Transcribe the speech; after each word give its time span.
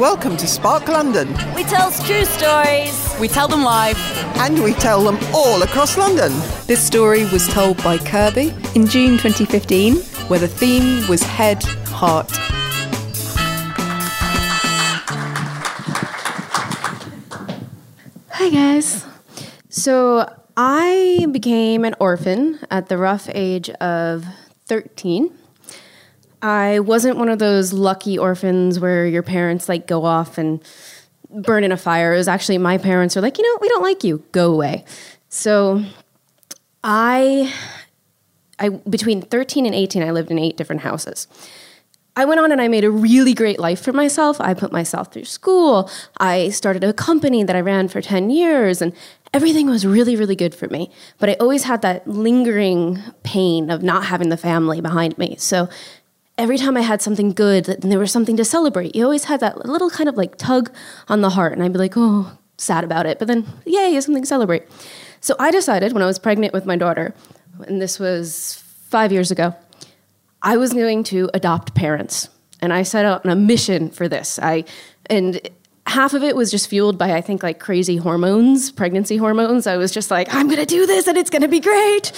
Welcome 0.00 0.38
to 0.38 0.46
Spark 0.46 0.88
London, 0.88 1.28
We 1.54 1.62
tell 1.62 1.90
true 1.92 2.24
stories. 2.24 3.14
We 3.20 3.28
tell 3.28 3.48
them 3.48 3.62
live. 3.62 3.98
and 4.38 4.64
we 4.64 4.72
tell 4.72 5.04
them 5.04 5.18
all 5.34 5.62
across 5.62 5.98
London. 5.98 6.32
This 6.66 6.82
story 6.82 7.24
was 7.26 7.46
told 7.48 7.76
by 7.84 7.98
Kirby 7.98 8.54
in 8.74 8.86
June 8.86 9.18
2015. 9.18 9.96
where 10.28 10.38
the 10.38 10.48
theme 10.48 11.06
was 11.06 11.22
head, 11.22 11.62
heart. 11.88 12.30
Hi, 18.30 18.48
guys. 18.50 19.04
So, 19.68 20.26
I 20.56 21.26
became 21.30 21.84
an 21.84 21.94
orphan 22.00 22.58
at 22.70 22.88
the 22.88 22.96
rough 22.96 23.28
age 23.34 23.68
of 23.70 24.24
13. 24.66 25.30
I 26.42 26.80
wasn't 26.80 27.18
one 27.18 27.28
of 27.28 27.38
those 27.38 27.72
lucky 27.72 28.18
orphans 28.18 28.80
where 28.80 29.06
your 29.06 29.22
parents 29.22 29.68
like 29.68 29.86
go 29.86 30.04
off 30.04 30.38
and 30.38 30.62
burn 31.30 31.64
in 31.64 31.72
a 31.72 31.76
fire. 31.76 32.14
It 32.14 32.16
was 32.16 32.28
actually 32.28 32.58
my 32.58 32.78
parents 32.78 33.16
are 33.16 33.20
like, 33.20 33.38
you 33.38 33.44
know, 33.44 33.58
we 33.60 33.68
don't 33.68 33.82
like 33.82 34.04
you, 34.04 34.22
go 34.32 34.52
away. 34.52 34.84
So, 35.28 35.84
I, 36.82 37.52
I 38.58 38.70
between 38.70 39.22
13 39.22 39.66
and 39.66 39.74
18, 39.74 40.02
I 40.02 40.10
lived 40.10 40.30
in 40.30 40.38
eight 40.38 40.56
different 40.56 40.82
houses. 40.82 41.28
I 42.16 42.24
went 42.24 42.40
on 42.40 42.50
and 42.50 42.60
I 42.60 42.68
made 42.68 42.84
a 42.84 42.90
really 42.90 43.34
great 43.34 43.60
life 43.60 43.80
for 43.80 43.92
myself. 43.92 44.40
I 44.40 44.52
put 44.52 44.72
myself 44.72 45.12
through 45.12 45.24
school. 45.24 45.88
I 46.18 46.50
started 46.50 46.82
a 46.82 46.92
company 46.92 47.44
that 47.44 47.54
I 47.54 47.60
ran 47.60 47.88
for 47.88 48.02
10 48.02 48.30
years, 48.30 48.82
and 48.82 48.92
everything 49.32 49.68
was 49.68 49.86
really, 49.86 50.16
really 50.16 50.34
good 50.34 50.54
for 50.54 50.68
me. 50.68 50.90
But 51.18 51.30
I 51.30 51.34
always 51.34 51.64
had 51.64 51.82
that 51.82 52.06
lingering 52.08 52.98
pain 53.22 53.70
of 53.70 53.82
not 53.82 54.06
having 54.06 54.28
the 54.28 54.36
family 54.36 54.80
behind 54.80 55.16
me. 55.18 55.36
So 55.38 55.68
every 56.40 56.56
time 56.56 56.74
I 56.76 56.80
had 56.80 57.02
something 57.02 57.32
good 57.32 57.68
and 57.68 57.92
there 57.92 57.98
was 57.98 58.10
something 58.10 58.36
to 58.38 58.44
celebrate, 58.44 58.96
you 58.96 59.04
always 59.04 59.24
had 59.24 59.40
that 59.40 59.66
little 59.66 59.90
kind 59.90 60.08
of 60.08 60.16
like 60.16 60.36
tug 60.36 60.72
on 61.08 61.20
the 61.20 61.30
heart. 61.30 61.52
And 61.52 61.62
I'd 61.62 61.72
be 61.72 61.78
like, 61.78 61.92
oh, 61.96 62.32
sad 62.56 62.82
about 62.82 63.04
it. 63.04 63.18
But 63.18 63.28
then, 63.28 63.46
yay, 63.66 63.88
you 63.88 63.94
have 63.96 64.04
something 64.04 64.22
to 64.22 64.26
celebrate. 64.26 64.64
So 65.20 65.36
I 65.38 65.50
decided 65.50 65.92
when 65.92 66.02
I 66.02 66.06
was 66.06 66.18
pregnant 66.18 66.54
with 66.54 66.64
my 66.64 66.76
daughter, 66.76 67.14
and 67.66 67.80
this 67.80 67.98
was 67.98 68.64
five 68.88 69.12
years 69.12 69.30
ago, 69.30 69.54
I 70.40 70.56
was 70.56 70.72
going 70.72 71.04
to 71.04 71.28
adopt 71.34 71.74
parents. 71.74 72.30
And 72.62 72.72
I 72.72 72.84
set 72.84 73.04
out 73.04 73.24
on 73.24 73.30
a 73.30 73.36
mission 73.36 73.90
for 73.90 74.08
this. 74.08 74.38
I 74.42 74.64
and 75.06 75.40
half 75.86 76.14
of 76.14 76.22
it 76.22 76.36
was 76.36 76.50
just 76.50 76.68
fueled 76.68 76.96
by 76.96 77.12
I 77.12 77.20
think 77.20 77.42
like 77.42 77.58
crazy 77.58 77.96
hormones, 77.96 78.70
pregnancy 78.70 79.18
hormones. 79.18 79.66
I 79.66 79.76
was 79.76 79.90
just 79.92 80.10
like, 80.10 80.32
I'm 80.34 80.48
gonna 80.48 80.66
do 80.66 80.86
this 80.86 81.06
and 81.06 81.18
it's 81.18 81.30
gonna 81.30 81.48
be 81.48 81.60
great. 81.60 82.12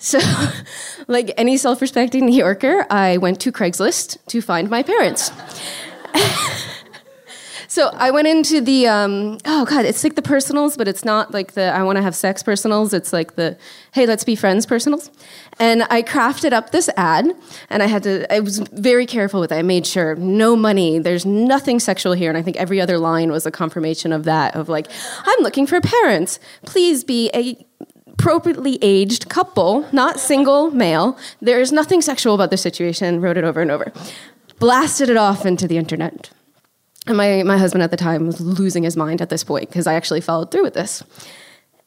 So, 0.00 0.18
like 1.06 1.32
any 1.36 1.56
self 1.56 1.80
respecting 1.80 2.26
New 2.26 2.36
Yorker, 2.36 2.86
I 2.90 3.18
went 3.18 3.40
to 3.42 3.52
Craigslist 3.52 4.18
to 4.26 4.42
find 4.42 4.68
my 4.68 4.82
parents. 4.82 5.30
So 7.70 7.86
I 7.94 8.10
went 8.10 8.26
into 8.26 8.60
the 8.60 8.88
um, 8.88 9.38
oh 9.44 9.64
god, 9.64 9.84
it's 9.84 10.02
like 10.02 10.16
the 10.16 10.22
personals, 10.22 10.76
but 10.76 10.88
it's 10.88 11.04
not 11.04 11.32
like 11.32 11.52
the 11.52 11.72
I 11.72 11.84
want 11.84 11.98
to 11.98 12.02
have 12.02 12.16
sex 12.16 12.42
personals. 12.42 12.92
It's 12.92 13.12
like 13.12 13.36
the 13.36 13.56
hey, 13.92 14.06
let's 14.06 14.24
be 14.24 14.34
friends 14.34 14.66
personals. 14.66 15.08
And 15.60 15.84
I 15.84 16.02
crafted 16.02 16.52
up 16.52 16.72
this 16.72 16.90
ad, 16.96 17.30
and 17.68 17.80
I 17.80 17.86
had 17.86 18.02
to. 18.02 18.26
I 18.34 18.40
was 18.40 18.58
very 18.58 19.06
careful 19.06 19.38
with 19.38 19.52
it. 19.52 19.54
I 19.54 19.62
made 19.62 19.86
sure 19.86 20.16
no 20.16 20.56
money. 20.56 20.98
There's 20.98 21.24
nothing 21.24 21.78
sexual 21.78 22.12
here, 22.12 22.28
and 22.28 22.36
I 22.36 22.42
think 22.42 22.56
every 22.56 22.80
other 22.80 22.98
line 22.98 23.30
was 23.30 23.46
a 23.46 23.52
confirmation 23.52 24.12
of 24.12 24.24
that. 24.24 24.56
Of 24.56 24.68
like, 24.68 24.88
I'm 25.24 25.40
looking 25.44 25.68
for 25.68 25.80
parents. 25.80 26.40
Please 26.66 27.04
be 27.04 27.30
a 27.32 27.64
appropriately 28.20 28.78
aged 28.82 29.30
couple, 29.30 29.88
not 29.92 30.20
single 30.20 30.70
male. 30.70 31.16
There's 31.40 31.72
nothing 31.72 32.02
sexual 32.02 32.34
about 32.34 32.50
this 32.50 32.60
situation. 32.60 33.20
Wrote 33.22 33.38
it 33.38 33.44
over 33.44 33.62
and 33.62 33.70
over. 33.70 33.92
Blasted 34.58 35.08
it 35.08 35.16
off 35.16 35.46
into 35.46 35.66
the 35.66 35.78
internet. 35.78 36.30
And 37.06 37.16
my, 37.16 37.42
my 37.44 37.56
husband 37.56 37.82
at 37.82 37.90
the 37.90 37.96
time 37.96 38.26
was 38.26 38.38
losing 38.38 38.82
his 38.82 38.94
mind 38.94 39.22
at 39.22 39.30
this 39.30 39.42
point 39.42 39.70
because 39.70 39.86
I 39.86 39.94
actually 39.94 40.20
followed 40.20 40.50
through 40.50 40.64
with 40.64 40.74
this. 40.74 41.02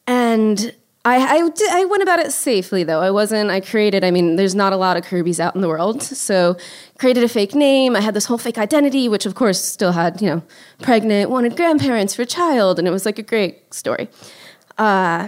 And 0.08 0.74
I, 1.06 1.18
I, 1.40 1.50
I 1.72 1.86
went 1.86 2.02
about 2.02 2.18
it 2.18 2.32
safely 2.32 2.84
though. 2.84 3.02
I 3.02 3.12
wasn't, 3.12 3.52
I 3.52 3.60
created, 3.60 4.04
I 4.04 4.10
mean, 4.10 4.36
there's 4.36 4.56
not 4.56 4.74
a 4.74 4.78
lot 4.78 4.98
of 4.98 5.04
Kirby's 5.04 5.40
out 5.40 5.54
in 5.54 5.62
the 5.62 5.68
world. 5.68 6.02
So 6.02 6.58
created 6.98 7.24
a 7.24 7.30
fake 7.30 7.54
name. 7.54 7.96
I 7.96 8.02
had 8.02 8.16
this 8.16 8.26
whole 8.26 8.40
fake 8.40 8.58
identity, 8.58 9.08
which 9.08 9.28
of 9.28 9.36
course 9.36 9.64
still 9.64 9.92
had, 9.92 10.20
you 10.20 10.30
know, 10.30 10.44
pregnant, 10.82 11.30
wanted 11.30 11.56
grandparents 11.56 12.16
for 12.16 12.24
a 12.24 12.26
child. 12.26 12.80
And 12.80 12.88
it 12.88 12.92
was 12.92 13.06
like 13.06 13.20
a 13.20 13.24
great 13.24 13.72
story. 13.72 14.10
Uh, 14.80 15.28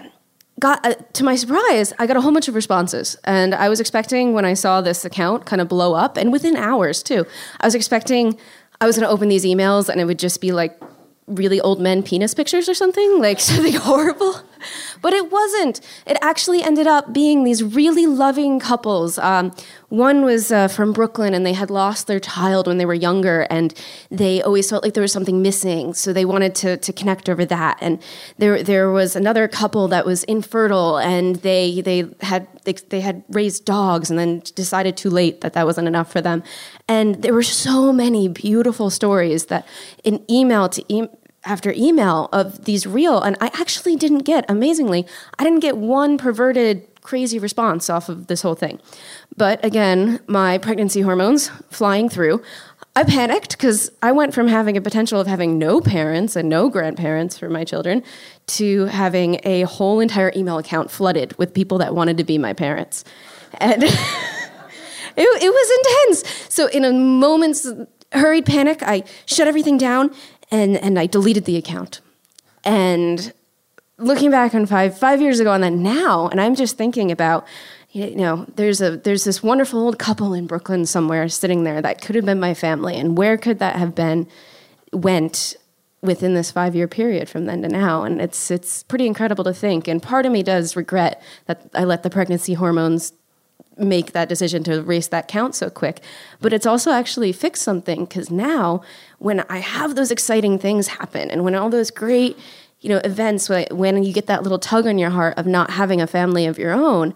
got 0.59 0.85
uh, 0.85 0.95
to 1.13 1.23
my 1.23 1.35
surprise 1.35 1.91
i 1.99 2.07
got 2.07 2.15
a 2.15 2.21
whole 2.21 2.31
bunch 2.31 2.47
of 2.47 2.55
responses. 2.55 3.17
And 3.23 3.53
i 3.53 3.69
was 3.69 3.79
expecting 3.79 4.33
when 4.33 4.45
i 4.45 4.53
saw 4.53 4.81
this 4.81 5.05
account 5.05 5.45
kind 5.45 5.61
of 5.61 5.67
blow 5.67 5.93
up 5.93 6.17
and 6.17 6.31
within 6.31 6.55
hours 6.55 7.03
too. 7.03 7.25
I 7.59 7.67
was 7.67 7.75
expecting 7.75 8.37
i 8.81 8.85
was 8.85 8.95
going 8.95 9.07
to 9.07 9.11
open 9.11 9.29
these 9.29 9.45
emails 9.45 9.89
and 9.89 9.99
it 9.99 10.05
would 10.05 10.19
just 10.19 10.41
be 10.41 10.51
like 10.51 10.79
really 11.27 11.59
old 11.59 11.79
men 11.79 12.03
penis 12.03 12.33
pictures 12.33 12.69
or 12.69 12.73
something 12.73 13.19
like 13.19 13.39
something 13.51 13.73
horrible 13.73 14.35
but 15.01 15.13
it 15.13 15.31
wasn't. 15.31 15.81
It 16.05 16.17
actually 16.21 16.63
ended 16.63 16.87
up 16.87 17.13
being 17.13 17.43
these 17.43 17.63
really 17.63 18.05
loving 18.05 18.59
couples. 18.59 19.17
Um, 19.17 19.53
one 19.89 20.25
was 20.25 20.51
uh, 20.51 20.67
from 20.67 20.93
brooklyn 20.93 21.33
and 21.33 21.45
they 21.45 21.53
had 21.53 21.69
lost 21.69 22.07
their 22.07 22.19
child 22.19 22.67
when 22.67 22.77
they 22.77 22.85
were 22.85 22.93
younger 22.93 23.41
and 23.49 23.73
they 24.09 24.41
always 24.41 24.69
felt 24.69 24.83
like 24.83 24.93
there 24.93 25.01
was 25.01 25.11
something 25.11 25.41
missing 25.41 25.93
so 25.93 26.11
they 26.11 26.25
wanted 26.25 26.55
to, 26.55 26.77
to 26.77 26.91
connect 26.91 27.29
over 27.29 27.45
that. 27.45 27.77
And 27.81 28.01
there, 28.37 28.63
there 28.63 28.91
was 28.91 29.15
another 29.15 29.47
couple 29.47 29.87
that 29.89 30.05
was 30.05 30.23
infertile 30.25 30.97
and 30.97 31.37
they, 31.37 31.81
they, 31.81 32.09
had, 32.21 32.47
they, 32.63 32.73
they 32.73 33.01
had 33.01 33.23
raised 33.29 33.65
dogs 33.65 34.09
and 34.09 34.19
then 34.19 34.41
decided 34.55 34.97
too 34.97 35.09
late 35.09 35.41
that 35.41 35.53
that 35.53 35.65
wasn't 35.65 35.87
enough 35.87 36.11
for 36.11 36.21
them. 36.21 36.43
And 36.87 37.21
there 37.21 37.33
were 37.33 37.43
so 37.43 37.93
many 37.93 38.27
beautiful 38.27 38.89
stories 38.89 39.45
that 39.45 39.67
in 40.03 40.23
email 40.29 40.69
to 40.69 40.83
after 41.45 41.73
email 41.75 42.29
of 42.31 42.65
these 42.65 42.85
real 42.85 43.21
and 43.21 43.37
i 43.39 43.47
actually 43.47 43.95
didn't 43.95 44.19
get 44.19 44.45
amazingly 44.49 45.05
i 45.39 45.43
didn't 45.43 45.59
get 45.59 45.77
one 45.77 46.17
perverted 46.17 46.87
crazy 47.05 47.37
response 47.37 47.87
off 47.87 48.09
of 48.09 48.27
this 48.27 48.41
whole 48.41 48.55
thing. 48.55 48.79
But 49.37 49.63
again 49.63 50.19
my 50.27 50.57
pregnancy 50.57 51.01
hormones 51.01 51.49
flying 51.69 52.09
through. 52.09 52.41
I 52.95 53.03
panicked 53.03 53.51
because 53.51 53.91
i 54.01 54.11
went 54.11 54.33
from 54.33 54.47
having 54.47 54.75
a 54.75 54.81
potential 54.81 55.19
of 55.19 55.27
having 55.27 55.57
no 55.59 55.79
parents 55.79 56.35
and 56.35 56.49
no 56.49 56.69
grandparents 56.69 57.37
for 57.37 57.47
my 57.47 57.63
children 57.63 58.03
to 58.47 58.85
having 58.85 59.39
a 59.43 59.61
whole 59.63 59.99
entire 59.99 60.31
email 60.35 60.57
account 60.57 60.89
flooded 60.89 61.37
with 61.37 61.53
people 61.53 61.77
that 61.77 61.93
wanted 61.93 62.17
to 62.17 62.23
be 62.23 62.37
my 62.37 62.53
parents. 62.53 63.03
And 63.59 63.83
it, 63.83 63.93
it 65.17 65.51
was 65.59 65.67
intense. 65.77 66.53
So 66.53 66.67
in 66.67 66.83
a 66.83 66.91
moment's 66.91 67.67
hurried 68.13 68.45
panic 68.45 68.81
i 68.83 69.03
shut 69.25 69.47
everything 69.47 69.77
down 69.77 70.13
and 70.51 70.77
and 70.77 70.97
I 70.99 71.05
deleted 71.05 71.45
the 71.45 71.57
account. 71.57 72.01
And 72.63 73.33
looking 73.97 74.31
back 74.31 74.53
on 74.53 74.65
five 74.65 74.97
five 74.97 75.21
years 75.21 75.39
ago 75.39 75.53
and 75.53 75.63
then 75.63 75.83
now, 75.83 76.27
and 76.27 76.41
I'm 76.41 76.55
just 76.55 76.77
thinking 76.77 77.11
about, 77.11 77.45
you 77.91 78.15
know, 78.15 78.45
there's 78.55 78.81
a 78.81 78.97
there's 78.97 79.23
this 79.23 79.41
wonderful 79.43 79.79
old 79.79 79.99
couple 79.99 80.33
in 80.33 80.47
Brooklyn 80.47 80.85
somewhere 80.85 81.29
sitting 81.29 81.63
there 81.63 81.81
that 81.81 82.01
could 82.01 82.15
have 82.15 82.25
been 82.25 82.39
my 82.39 82.53
family, 82.53 82.97
and 82.97 83.17
where 83.17 83.37
could 83.37 83.59
that 83.59 83.75
have 83.75 83.95
been? 83.95 84.27
Went 84.93 85.57
within 86.01 86.35
this 86.35 86.51
five 86.51 86.75
year 86.75 86.87
period 86.87 87.27
from 87.27 87.45
then 87.45 87.61
to 87.63 87.67
now, 87.67 88.03
and 88.03 88.21
it's 88.21 88.51
it's 88.51 88.83
pretty 88.83 89.07
incredible 89.07 89.43
to 89.43 89.53
think. 89.53 89.87
And 89.87 90.01
part 90.01 90.25
of 90.25 90.31
me 90.31 90.43
does 90.43 90.75
regret 90.75 91.21
that 91.47 91.69
I 91.73 91.83
let 91.83 92.03
the 92.03 92.09
pregnancy 92.09 92.53
hormones 92.53 93.13
make 93.77 94.13
that 94.13 94.29
decision 94.29 94.63
to 94.63 94.73
erase 94.73 95.07
that 95.09 95.27
count 95.27 95.55
so 95.55 95.69
quick. 95.69 96.01
But 96.39 96.53
it's 96.53 96.65
also 96.65 96.91
actually 96.91 97.31
fixed 97.31 97.63
something 97.63 98.05
because 98.05 98.31
now 98.31 98.81
when 99.25 99.39
I 99.49 99.57
have 99.57 99.95
those 99.95 100.11
exciting 100.11 100.59
things 100.59 100.85
happen 100.85 101.31
and 101.31 101.43
when 101.43 101.55
all 101.55 101.71
those 101.71 101.89
great 101.89 102.37
you 102.81 102.89
know, 102.89 102.97
events 102.97 103.49
when, 103.49 103.65
when 103.71 104.03
you 104.03 104.13
get 104.13 104.27
that 104.27 104.43
little 104.43 104.59
tug 104.59 104.85
on 104.85 104.99
your 104.99 105.09
heart 105.09 105.33
of 105.39 105.47
not 105.47 105.71
having 105.71 105.99
a 105.99 106.05
family 106.05 106.45
of 106.45 106.59
your 106.59 106.71
own, 106.71 107.11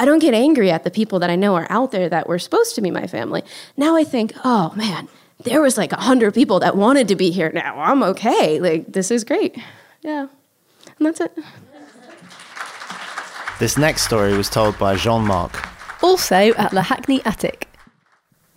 I 0.00 0.06
don't 0.06 0.20
get 0.20 0.32
angry 0.32 0.70
at 0.70 0.84
the 0.84 0.90
people 0.90 1.18
that 1.18 1.28
I 1.28 1.36
know 1.36 1.54
are 1.56 1.66
out 1.68 1.92
there 1.92 2.08
that 2.08 2.26
were 2.26 2.38
supposed 2.38 2.74
to 2.76 2.80
be 2.80 2.90
my 2.90 3.06
family. 3.06 3.42
Now 3.76 3.94
I 3.94 4.04
think, 4.04 4.32
oh 4.42 4.72
man, 4.74 5.06
there 5.44 5.60
was 5.60 5.76
like 5.76 5.92
a 5.92 6.00
hundred 6.00 6.32
people 6.32 6.60
that 6.60 6.78
wanted 6.78 7.08
to 7.08 7.14
be 7.14 7.30
here. 7.30 7.52
Now 7.52 7.78
I'm 7.78 8.02
okay. 8.04 8.58
Like 8.58 8.90
this 8.90 9.10
is 9.10 9.22
great. 9.22 9.58
Yeah, 10.00 10.28
and 10.96 11.06
that's 11.06 11.20
it. 11.20 11.36
This 13.58 13.76
next 13.76 14.06
story 14.06 14.34
was 14.34 14.48
told 14.48 14.78
by 14.78 14.96
Jean 14.96 15.26
Marc. 15.26 15.52
Also 16.02 16.54
at 16.54 16.70
the 16.70 16.80
Hackney 16.80 17.20
Attic. 17.26 17.68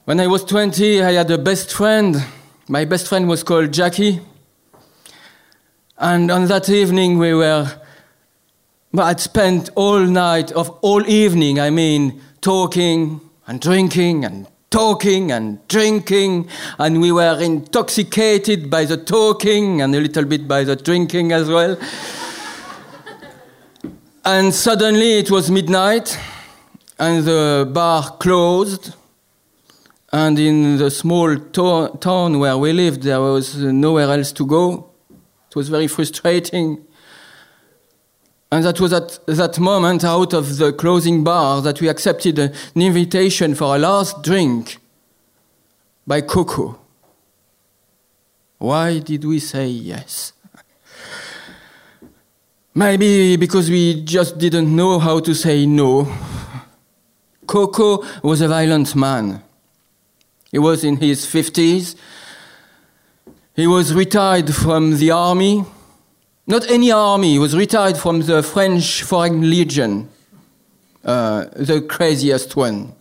When 0.06 0.21
I 0.21 0.27
was 0.27 0.45
20, 0.45 1.03
I 1.03 1.11
had 1.11 1.29
a 1.29 1.38
best 1.38 1.73
friend. 1.73 2.23
My 2.73 2.85
best 2.85 3.07
friend 3.07 3.29
was 3.29 3.43
called 3.43 3.71
Jackie. 3.71 4.19
And 5.99 6.31
on 6.31 6.47
that 6.47 6.69
evening, 6.69 7.19
we 7.19 7.31
were, 7.35 7.71
I'd 8.97 9.19
spent 9.19 9.69
all 9.75 9.99
night 9.99 10.51
of 10.53 10.71
all 10.81 11.07
evening, 11.07 11.59
I 11.59 11.69
mean, 11.69 12.19
talking 12.41 13.21
and 13.45 13.61
drinking 13.61 14.25
and 14.25 14.47
talking 14.71 15.31
and 15.31 15.59
drinking, 15.67 16.49
and 16.79 16.99
we 16.99 17.11
were 17.11 17.39
intoxicated 17.39 18.71
by 18.71 18.85
the 18.85 18.97
talking 18.97 19.79
and 19.83 19.93
a 19.93 19.99
little 19.99 20.25
bit 20.25 20.47
by 20.47 20.63
the 20.63 20.75
drinking 20.75 21.31
as 21.31 21.47
well. 21.49 21.77
and 24.25 24.51
suddenly 24.51 25.19
it 25.19 25.29
was 25.29 25.51
midnight, 25.51 26.17
and 26.97 27.23
the 27.23 27.69
bar 27.71 28.17
closed. 28.17 28.95
And 30.13 30.38
in 30.38 30.77
the 30.77 30.92
small 30.92 31.36
to- 31.36 31.98
town 32.00 32.38
where 32.38 32.56
we 32.56 32.71
lived, 32.71 33.01
there 33.01 33.19
was 33.19 33.56
nowhere 33.57 34.12
else 34.12 34.31
to 34.33 34.45
go. 34.45 34.92
It 35.50 35.56
was 35.56 35.69
very 35.69 35.88
frustrating. 35.88 36.86
And 38.51 38.63
that 38.63 38.80
was 38.80 38.94
at 38.94 39.19
that 39.25 39.57
moment, 39.57 40.04
out 40.04 40.33
of 40.33 40.57
the 40.57 40.71
closing 40.71 41.24
bar, 41.24 41.63
that 41.63 41.81
we 41.81 41.89
accepted 41.89 42.38
an 42.38 42.51
invitation 42.75 43.56
for 43.56 43.75
a 43.75 43.80
last 43.80 44.21
drink 44.21 44.77
by 46.06 46.21
Coco. 46.21 46.80
Why 48.59 49.00
did 49.00 49.25
we 49.25 49.39
say 49.39 49.66
yes? 49.66 50.33
Maybe 52.75 53.36
because 53.36 53.68
we 53.68 54.04
just 54.04 54.38
didn't 54.38 54.75
know 54.75 55.00
how 55.00 55.19
to 55.21 55.33
say 55.33 55.66
no. 55.66 56.07
Coco 57.48 58.04
was 58.21 58.42
a 58.42 58.48
violent 58.48 58.95
man. 58.95 59.42
He 60.53 60.59
was 60.59 60.83
in 60.83 60.97
his 60.97 61.25
50s. 61.25 61.95
He 63.55 63.65
was 63.65 63.91
retired 63.91 64.53
from 64.53 64.97
the 64.97 65.09
army. 65.09 65.65
Not 66.45 66.69
any 66.69 66.91
army, 66.91 67.31
he 67.31 67.39
was 67.39 67.57
retired 67.57 67.97
from 67.97 68.21
the 68.21 68.44
French 68.44 69.01
Foreign 69.01 69.50
Legion, 69.50 70.09
uh, 71.03 71.45
the 71.55 71.81
craziest 71.81 72.55
one. 72.55 72.94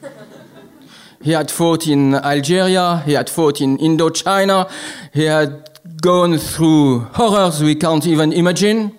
he 1.20 1.32
had 1.32 1.50
fought 1.50 1.88
in 1.88 2.14
Algeria, 2.14 3.02
he 3.04 3.14
had 3.14 3.28
fought 3.28 3.60
in 3.60 3.76
Indochina, 3.78 4.70
he 5.12 5.24
had 5.24 5.68
gone 6.00 6.38
through 6.38 7.00
horrors 7.14 7.60
we 7.60 7.74
can't 7.74 8.06
even 8.06 8.32
imagine. 8.32 8.96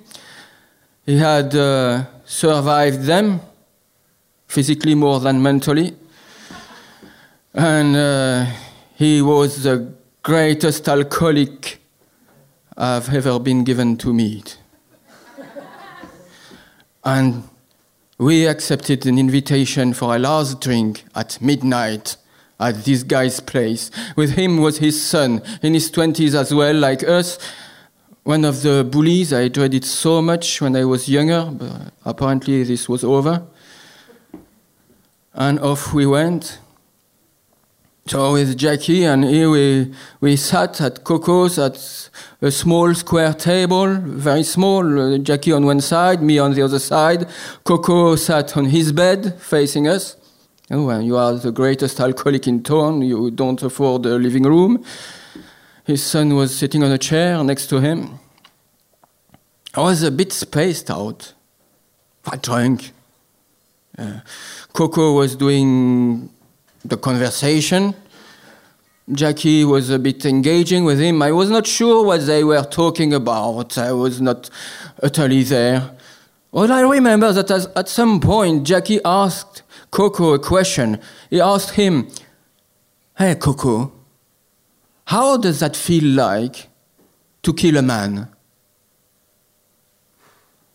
He 1.06 1.18
had 1.18 1.56
uh, 1.56 2.04
survived 2.26 3.04
them, 3.04 3.40
physically 4.48 4.96
more 4.96 5.22
than 5.22 5.42
mentally. 5.42 5.96
And 7.54 7.96
uh, 7.96 8.46
he 8.96 9.22
was 9.22 9.64
the 9.64 9.94
greatest 10.24 10.88
alcoholic 10.88 11.82
I've 12.78 13.14
ever 13.14 13.40
been 13.40 13.66
given 13.66 13.98
to 13.98 14.14
meet. 14.14 14.58
and 17.04 17.44
we 18.18 18.48
accepted 18.48 19.06
an 19.06 19.18
invitation 19.18 19.94
for 19.94 20.16
a 20.16 20.20
last 20.20 20.62
drink 20.62 21.04
at 21.14 21.42
midnight 21.42 22.16
at 22.58 22.86
this 22.86 23.04
guy's 23.04 23.40
place. 23.42 23.92
With 24.16 24.32
him 24.32 24.58
was 24.58 24.78
his 24.78 25.02
son, 25.02 25.42
in 25.62 25.74
his 25.74 25.92
20s 25.92 26.36
as 26.36 26.54
well, 26.54 26.76
like 26.76 27.04
us. 27.04 27.38
One 28.24 28.46
of 28.46 28.62
the 28.62 28.88
bullies 28.90 29.34
I 29.34 29.48
dreaded 29.50 29.84
so 29.84 30.22
much 30.22 30.62
when 30.62 30.76
I 30.76 30.86
was 30.86 31.10
younger, 31.10 31.50
but 31.52 31.92
apparently 32.06 32.64
this 32.64 32.88
was 32.88 33.04
over. 33.04 33.44
And 35.34 35.60
off 35.60 35.92
we 35.92 36.06
went. 36.06 36.60
So 38.08 38.34
with 38.34 38.58
Jackie, 38.58 39.04
and 39.06 39.24
here 39.24 39.50
we, 39.50 39.94
we 40.20 40.36
sat 40.36 40.82
at 40.82 41.04
Coco's 41.04 41.60
at 41.60 42.10
a 42.42 42.52
small 42.52 42.94
square 42.96 43.34
table, 43.34 43.96
very 43.96 44.44
small. 44.44 45.14
Uh, 45.14 45.18
Jackie 45.20 45.52
on 45.52 45.66
one 45.66 45.82
side, 45.82 46.22
me 46.22 46.40
on 46.40 46.54
the 46.54 46.64
other 46.64 46.80
side. 46.80 47.28
Coco 47.64 48.16
sat 48.16 48.58
on 48.58 48.66
his 48.66 48.92
bed, 48.92 49.40
facing 49.40 49.88
us. 49.88 50.18
Oh, 50.72 50.86
well, 50.86 51.02
you 51.02 51.16
are 51.16 51.36
the 51.36 51.52
greatest 51.52 52.00
alcoholic 52.00 52.48
in 52.48 52.64
town. 52.64 53.02
You 53.04 53.30
don't 53.30 53.62
afford 53.62 54.06
a 54.08 54.16
living 54.16 54.44
room. 54.44 54.84
His 55.86 56.04
son 56.04 56.36
was 56.36 56.56
sitting 56.56 56.84
on 56.84 56.92
a 56.92 56.98
chair 56.98 57.44
next 57.44 57.68
to 57.68 57.80
him. 57.80 58.20
I 59.76 59.82
was 59.82 60.02
a 60.02 60.12
bit 60.12 60.34
spaced 60.34 60.90
out. 60.90 61.34
I 62.26 62.38
drank. 62.38 62.94
Uh, 63.98 64.22
Coco 64.74 65.14
was 65.14 65.36
doing 65.36 66.30
the 66.84 66.98
conversation. 66.98 67.96
Jackie 69.12 69.66
was 69.66 69.90
a 69.90 70.00
bit 70.00 70.26
engaging 70.26 70.84
with 70.84 71.00
him. 71.00 71.22
I 71.22 71.32
was 71.32 71.50
not 71.50 71.68
sure 71.68 72.06
what 72.06 72.26
they 72.26 72.44
were 72.44 72.64
talking 72.64 73.14
about. 73.14 73.78
I 73.78 73.92
was 73.92 74.22
not 74.22 74.50
utterly 75.02 75.44
there. 75.44 75.92
Well, 76.52 76.72
I 76.72 76.82
remember 76.82 77.32
that 77.34 77.50
as, 77.50 77.68
at 77.76 77.90
some 77.90 78.20
point 78.20 78.66
Jackie 78.66 79.00
asked 79.04 79.64
Coco 79.90 80.34
a 80.34 80.40
question. 80.40 81.00
He 81.30 81.42
asked 81.42 81.72
him, 81.72 82.10
Hey, 83.18 83.36
Coco, 83.36 83.92
how 85.06 85.38
does 85.38 85.60
that 85.60 85.76
feel 85.76 86.06
like 86.06 86.68
to 87.44 87.54
kill 87.54 87.78
a 87.78 87.82
man? 87.82 88.30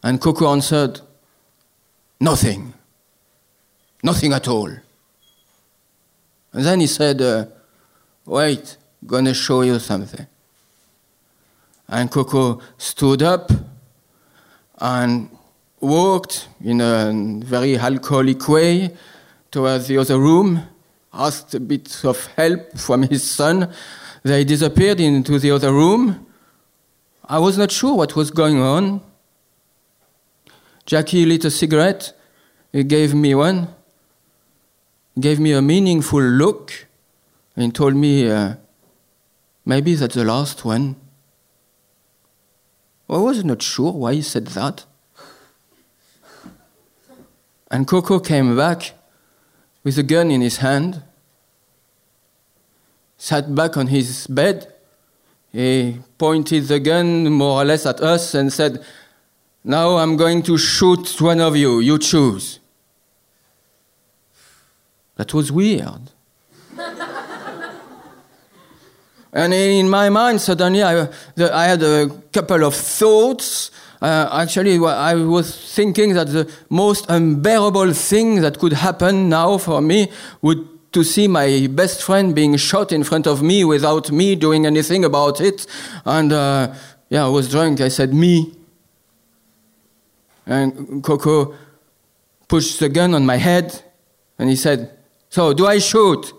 And 0.02 0.20
Coco 0.20 0.48
answered, 0.48 1.00
Nothing. 2.20 2.74
Nothing 4.02 4.32
at 4.32 4.46
all. 4.48 4.70
And 6.56 6.64
then 6.64 6.80
he 6.80 6.86
said, 6.86 7.20
uh, 7.20 7.44
Wait, 8.24 8.78
gonna 9.06 9.34
show 9.34 9.60
you 9.60 9.78
something. 9.78 10.26
And 11.86 12.10
Coco 12.10 12.62
stood 12.78 13.22
up 13.22 13.52
and 14.78 15.28
walked 15.78 16.48
in 16.64 16.80
a 16.80 17.12
very 17.44 17.76
alcoholic 17.76 18.48
way 18.48 18.96
towards 19.50 19.86
the 19.88 19.98
other 19.98 20.18
room, 20.18 20.66
asked 21.12 21.54
a 21.54 21.60
bit 21.60 22.02
of 22.06 22.25
help 22.28 22.78
from 22.78 23.02
his 23.02 23.22
son. 23.30 23.70
They 24.22 24.42
disappeared 24.44 24.98
into 24.98 25.38
the 25.38 25.50
other 25.50 25.72
room. 25.72 26.26
I 27.28 27.38
was 27.38 27.58
not 27.58 27.70
sure 27.70 27.94
what 27.94 28.16
was 28.16 28.30
going 28.30 28.62
on. 28.62 29.02
Jackie 30.86 31.26
lit 31.26 31.44
a 31.44 31.50
cigarette. 31.50 32.14
He 32.72 32.82
gave 32.82 33.14
me 33.14 33.34
one. 33.34 33.75
Gave 35.18 35.40
me 35.40 35.52
a 35.52 35.62
meaningful 35.62 36.20
look 36.20 36.87
and 37.56 37.75
told 37.75 37.94
me, 37.94 38.28
uh, 38.30 38.54
maybe 39.64 39.94
that's 39.94 40.14
the 40.14 40.25
last 40.25 40.64
one. 40.64 40.96
I 43.08 43.16
was 43.16 43.44
not 43.44 43.62
sure 43.62 43.92
why 43.92 44.14
he 44.14 44.23
said 44.23 44.49
that. 44.49 44.85
And 47.70 47.87
Coco 47.87 48.20
came 48.20 48.56
back 48.56 48.92
with 49.85 49.96
a 49.99 50.02
gun 50.02 50.30
in 50.30 50.40
his 50.40 50.58
hand, 50.58 51.02
sat 53.16 53.54
back 53.54 53.76
on 53.76 53.87
his 53.87 54.26
bed. 54.26 54.73
He 55.50 55.99
pointed 56.18 56.64
the 56.64 56.78
gun 56.80 57.32
more 57.32 57.62
or 57.62 57.64
less 57.64 57.87
at 57.87 58.00
us 58.00 58.35
and 58.35 58.52
said, 58.52 58.85
Now 59.64 59.96
I'm 59.96 60.16
going 60.16 60.42
to 60.42 60.58
shoot 60.58 61.20
one 61.20 61.40
of 61.40 61.56
you. 61.56 61.80
You 61.80 61.99
choose. 61.99 62.61
That 65.16 65.35
was 65.35 65.50
weird. 65.50 66.12
and 69.32 69.52
in 69.52 69.88
my 69.88 70.08
mind, 70.11 70.40
suddenly, 70.40 70.82
I, 70.82 71.08
the, 71.35 71.54
I 71.54 71.64
had 71.64 71.82
a 71.82 72.08
couple 72.32 72.64
of 72.64 72.75
thoughts. 72.75 73.70
Uh, 74.00 74.28
actually, 74.32 74.78
I 74.78 75.14
was 75.14 75.75
thinking 75.75 76.14
that 76.14 76.28
the 76.28 76.50
most 76.68 77.06
unbearable 77.08 77.92
thing 77.94 78.42
that 78.42 78.58
could 78.58 78.75
happen 78.75 79.28
now 79.28 79.58
for 79.58 79.80
me 79.80 80.11
would 80.42 80.68
to 80.92 81.04
see 81.04 81.28
my 81.28 81.66
best 81.70 82.02
friend 82.02 82.35
being 82.35 82.56
shot 82.56 82.90
in 82.90 83.04
front 83.04 83.26
of 83.26 83.42
me 83.42 83.64
without 83.64 84.11
me 84.11 84.35
doing 84.35 84.64
anything 84.64 85.04
about 85.04 85.40
it. 85.42 85.66
And 86.06 86.32
uh, 86.32 86.73
yeah, 87.11 87.26
I 87.26 87.28
was 87.28 87.50
drunk. 87.50 87.80
I 87.80 87.88
said, 87.88 88.14
me. 88.14 88.54
And 90.46 91.02
Coco 91.02 91.54
pushed 92.49 92.80
the 92.80 92.88
gun 92.88 93.14
on 93.14 93.26
my 93.26 93.37
head 93.37 93.82
and 94.38 94.49
he 94.49 94.56
said, 94.56 94.96
So, 95.28 95.52
do 95.52 95.66
I 95.66 95.78
shoot? 95.78 96.33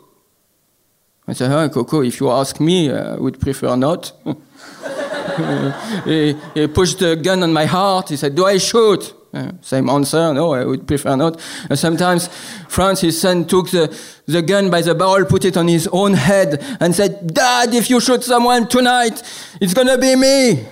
I 1.27 1.33
said, 1.33 1.51
huh, 1.51 1.69
Coco, 1.69 2.01
if 2.01 2.19
you 2.19 2.31
ask 2.31 2.59
me, 2.59 2.89
uh, 2.89 3.15
I 3.15 3.19
would 3.19 3.39
prefer 3.39 3.75
not. 3.75 4.13
he, 6.05 6.35
he 6.53 6.67
pushed 6.67 6.99
the 6.99 7.15
gun 7.15 7.43
on 7.43 7.51
my 7.51 7.65
heart. 7.65 8.09
He 8.09 8.17
said, 8.17 8.35
Do 8.35 8.45
I 8.45 8.57
shoot? 8.57 9.13
Uh, 9.33 9.51
same 9.61 9.89
answer, 9.89 10.33
no, 10.33 10.53
I 10.53 10.63
would 10.63 10.87
prefer 10.87 11.15
not. 11.15 11.39
And 11.69 11.77
sometimes 11.77 12.27
Franz, 12.69 13.01
his 13.01 13.19
son, 13.19 13.45
took 13.45 13.69
the, 13.69 13.95
the 14.25 14.41
gun 14.41 14.69
by 14.71 14.81
the 14.81 14.95
barrel, 14.95 15.25
put 15.25 15.43
it 15.43 15.57
on 15.57 15.67
his 15.67 15.87
own 15.91 16.13
head, 16.13 16.63
and 16.79 16.95
said, 16.95 17.33
Dad, 17.33 17.73
if 17.73 17.89
you 17.89 17.99
shoot 17.99 18.23
someone 18.23 18.67
tonight, 18.67 19.21
it's 19.59 19.73
gonna 19.73 19.97
be 19.97 20.15
me. 20.15 20.65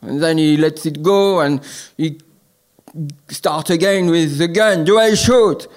And 0.00 0.22
then 0.22 0.38
he 0.38 0.56
lets 0.56 0.86
it 0.86 1.02
go 1.02 1.40
and 1.40 1.60
he 1.96 2.18
starts 3.28 3.70
again 3.70 4.08
with 4.08 4.38
the 4.38 4.48
gun. 4.48 4.84
Do 4.84 4.98
I 4.98 5.14
shoot? 5.14 5.68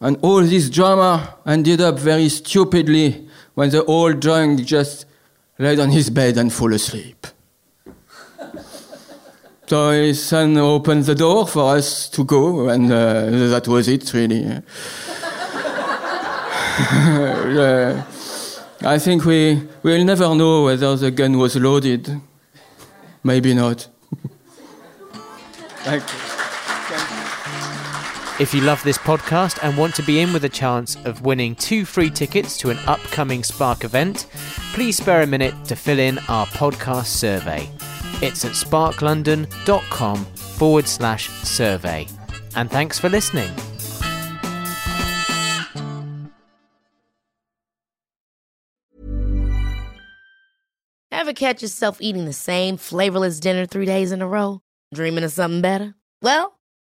And 0.00 0.18
all 0.22 0.42
this 0.42 0.68
drama 0.68 1.36
ended 1.46 1.80
up 1.80 1.98
very 1.98 2.28
stupidly 2.28 3.26
when 3.54 3.70
the 3.70 3.84
old 3.84 4.20
drunk 4.20 4.64
just 4.64 5.06
laid 5.58 5.80
on 5.80 5.90
his 5.90 6.10
bed 6.10 6.36
and 6.36 6.52
fall 6.52 6.74
asleep. 6.74 7.26
so 9.66 9.90
his 9.90 10.22
son 10.22 10.58
opened 10.58 11.04
the 11.04 11.14
door 11.14 11.46
for 11.46 11.74
us 11.76 12.10
to 12.10 12.24
go, 12.24 12.68
and 12.68 12.92
uh, 12.92 13.30
that 13.48 13.66
was 13.66 13.88
it, 13.88 14.12
really. 14.12 14.44
uh, 16.78 18.02
I 18.82 18.98
think 18.98 19.24
we 19.24 19.62
will 19.82 20.04
never 20.04 20.34
know 20.34 20.64
whether 20.64 20.94
the 20.96 21.10
gun 21.10 21.38
was 21.38 21.56
loaded. 21.56 22.20
Maybe 23.24 23.54
not. 23.54 23.88
Thank 25.84 26.02
you. 26.02 26.35
If 28.38 28.52
you 28.52 28.60
love 28.60 28.82
this 28.82 28.98
podcast 28.98 29.60
and 29.62 29.78
want 29.78 29.94
to 29.94 30.02
be 30.02 30.20
in 30.20 30.30
with 30.34 30.44
a 30.44 30.48
chance 30.50 30.94
of 31.06 31.22
winning 31.22 31.54
two 31.54 31.86
free 31.86 32.10
tickets 32.10 32.58
to 32.58 32.68
an 32.68 32.76
upcoming 32.86 33.42
Spark 33.42 33.82
event, 33.82 34.26
please 34.74 34.98
spare 34.98 35.22
a 35.22 35.26
minute 35.26 35.54
to 35.64 35.74
fill 35.74 35.98
in 35.98 36.18
our 36.28 36.44
podcast 36.48 37.06
survey. 37.06 37.66
It's 38.20 38.44
at 38.44 38.52
sparklondon.com 38.52 40.24
forward 40.26 40.86
slash 40.86 41.30
survey. 41.30 42.06
And 42.54 42.70
thanks 42.70 42.98
for 42.98 43.08
listening. 43.08 43.50
Ever 51.10 51.32
catch 51.32 51.62
yourself 51.62 51.98
eating 52.02 52.26
the 52.26 52.34
same 52.34 52.76
flavorless 52.76 53.40
dinner 53.40 53.64
three 53.64 53.86
days 53.86 54.12
in 54.12 54.20
a 54.20 54.28
row? 54.28 54.60
Dreaming 54.92 55.24
of 55.24 55.32
something 55.32 55.62
better? 55.62 55.94
Well, 56.20 56.55